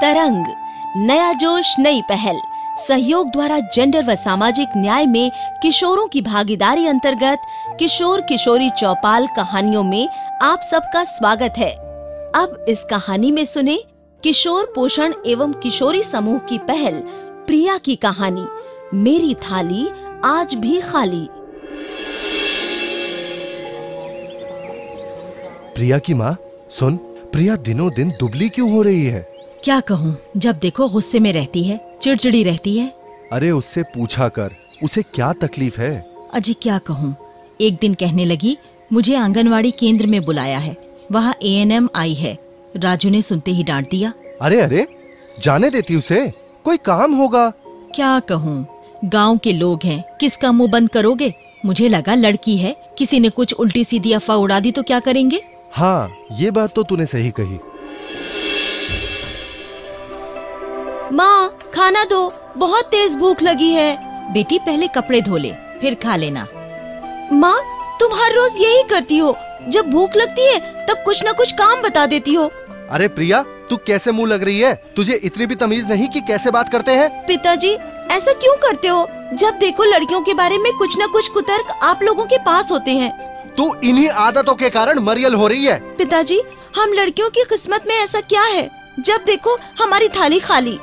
[0.00, 0.46] तरंग,
[0.96, 2.40] नया जोश, नई पहल।
[2.88, 5.30] सहयोग द्वारा जेंडर व सामाजिक न्याय में
[5.62, 7.40] किशोरों की भागीदारी अंतर्गत
[7.78, 10.08] किशोर किशोरी चौपाल कहानियों में
[10.42, 11.70] आप सबका स्वागत है।
[12.34, 13.78] अब इस कहानी में सुने
[14.22, 17.00] किशोर पोषण एवं किशोरी समूह की पहल,
[17.46, 18.46] प्रिया की कहानी,
[18.94, 19.88] मेरी थाली
[20.24, 21.26] आज भी खाली।
[25.74, 26.36] प्रिया की माँ,
[26.70, 26.96] सुन,
[27.32, 29.39] प्रिया दिनों दिन दुबली क्यों हो रही है?
[29.64, 30.16] क्या कहूँ?
[30.36, 32.88] जब देखो गुस्से में रहती है चिड़चिड़ी रहती है।
[33.32, 34.52] अरे उससे पूछा कर
[34.82, 36.06] उसे क्या तकलीफ़ है?
[36.34, 37.14] अजी क्या कहूँ?
[37.60, 38.56] एक दिन कहने लगी
[38.92, 40.76] मुझे आंगनवाड़ी केंद्र में बुलाया है
[41.12, 42.36] वहाँ ए एन एम आई है।
[42.76, 44.12] राजू ने सुनते ही डांट दिया।
[44.42, 44.86] अरे अरे
[45.42, 46.26] जाने देती उसे
[46.64, 47.48] कोई काम होगा?
[47.94, 48.66] क्या कहूँ?
[49.04, 51.32] गाँव के लोग हैं किसका मुँह बंद करोगे?
[51.66, 55.42] मुझे लगा लड़की है किसी ने कुछ उल्टी सीधी अफवाह उड़ा दी तो क्या करेंगे?
[55.72, 57.58] हाँ ये बात तो तूने सही कही।
[61.12, 66.16] माँ खाना दो। बहुत तेज भूख लगी है। बेटी पहले कपड़े धो ले फिर खा
[66.16, 66.46] लेना।
[67.32, 67.60] माँ
[68.00, 69.36] तुम हर रोज यही करती हो।
[69.68, 72.50] जब भूख लगती है तब कुछ न कुछ काम बता देती हो।
[72.90, 74.74] अरे प्रिया तू कैसे मुँह लग रही है?
[74.96, 77.08] तुझे इतनी भी तमीज नहीं कि कैसे बात करते हैं?
[77.26, 77.72] पिताजी
[78.10, 79.06] ऐसा क्यों करते हो?
[79.34, 82.90] जब देखो लड़कियों के बारे में कुछ न कुछ कुतर्क आप लोगों के पास होते
[82.90, 83.10] हैं।
[83.56, 86.40] तू इन्हीं आदतों के कारण मरियल हो रही है। पिताजी
[86.76, 88.68] हम लड़कियों की किस्मत में ऐसा क्या है?
[89.00, 90.78] जब देखो हमारी थाली खाली।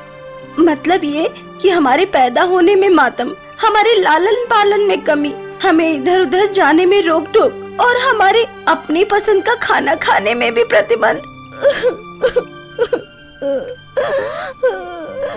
[0.60, 1.28] मतलब ये
[1.62, 6.86] कि हमारे पैदा होने में मातम हमारे लालन पालन में कमी हमें इधर उधर जाने
[6.86, 11.22] में रोक टोक और हमारे अपनी पसंद का खाना खाने में भी प्रतिबंध।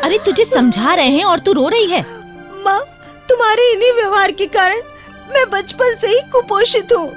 [0.04, 2.00] अरे तुझे समझा रहे हैं और तू रो रही है।
[2.64, 2.80] माँ
[3.28, 4.80] तुम्हारे इन्हीं व्यवहार के कारण
[5.32, 7.10] मैं बचपन से ही कुपोषित हूँ।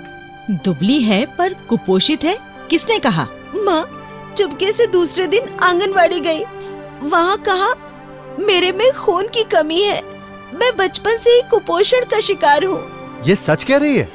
[0.66, 2.38] दुबली है पर कुपोषित है?
[2.70, 3.28] किसने कहा?
[3.56, 3.84] माँ
[4.38, 6.44] चुपके से दूसरे दिन आंगनवाड़ी गई।
[7.04, 7.74] वहाँ कहा
[8.39, 10.02] मेरे में खून की कमी है।
[10.53, 12.80] मैं बचपन से ही कुपोषण का शिकार हूँ।
[13.28, 14.08] ये सच कह रही है?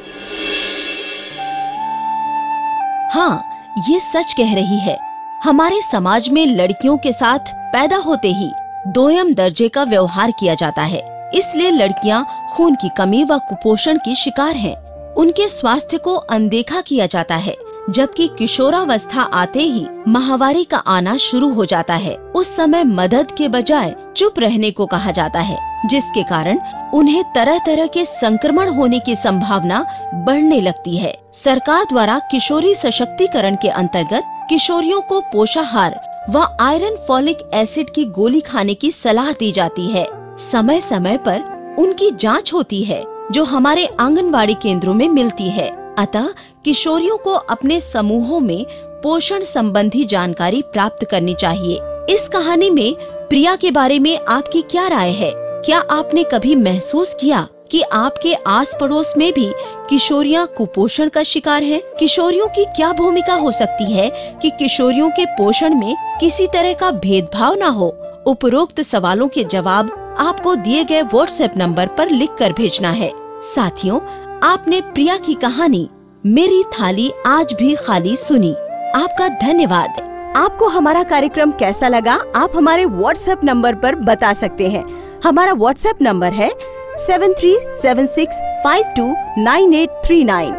[3.12, 3.42] हाँ
[3.90, 4.98] ये सच कह रही है।
[5.44, 8.50] हमारे समाज में लड़कियों के साथ पैदा होते ही
[8.86, 14.14] दोयम दर्जे का व्यवहार किया जाता है। इसलिए लड़कियाँ खून की कमी व कुपोषण की
[14.14, 14.76] शिकार हैं।
[15.14, 17.54] उनके स्वास्थ्य को अनदेखा किया जाता है।
[17.90, 23.48] जबकि किशोरावस्था आते ही माहवारी का आना शुरू हो जाता है। उस समय मदद के
[23.48, 26.58] बजाय चुप रहने को कहा जाता है, जिसके कारण
[26.94, 29.84] उन्हें तरह तरह के संक्रमण होने की संभावना
[30.14, 36.00] बढ़ने लगती है। सरकार द्वारा किशोरी सशक्तिकरण के अंतर्गत किशोरियों को पोषाहार
[36.30, 40.06] व आयरन फॉलिक एसिड की गोली खाने की सलाह दी जाती है।
[40.38, 46.28] समय समय पर उनकी जाँच होती है, जो हमारे आंगनबाड़ी केंद्रों में मिलती है। अतः
[46.64, 48.66] किशोरियों को अपने समूहों में
[49.02, 51.80] पोषण संबंधी जानकारी प्राप्त करनी चाहिए।
[52.14, 52.94] इस कहानी में
[53.28, 55.32] प्रिया के बारे में आपकी क्या राय है?
[55.36, 59.52] क्या आपने कभी महसूस किया कि आपके आस पड़ोस में भी
[59.90, 61.82] किशोरियाँ कुपोषण का शिकार है?
[61.98, 66.90] किशोरियों की क्या भूमिका हो सकती है कि किशोरियों के पोषण में किसी तरह का
[66.90, 67.96] भेदभाव न हो?
[68.26, 73.12] उपरोक्त सवालों के जवाब आपको दिए गए व्हाट्सएप नंबर पर लिख कर भेजना है।
[73.54, 74.00] साथियों
[74.42, 75.88] आपने प्रिया की कहानी,
[76.26, 78.50] मेरी थाली आज भी खाली सुनी।
[78.94, 80.00] आपका धन्यवाद।
[80.36, 84.84] आपको हमारा कार्यक्रम कैसा लगा, आप हमारे व्हाट्सएप नंबर पर बता सकते हैं।
[85.24, 86.50] हमारा व्हाट्सएप नंबर है
[86.98, 90.54] seven three seven six five two nine eight three nine